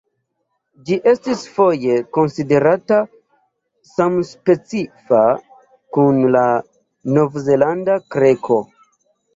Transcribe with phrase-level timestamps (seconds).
[0.85, 2.99] Ĝi estis foje konsiderata
[3.91, 5.23] samspecifa
[5.99, 6.47] kun la
[7.21, 8.65] Novzelanda kreko.